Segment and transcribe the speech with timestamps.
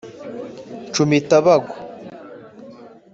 [0.89, 1.75] nshumita bagwa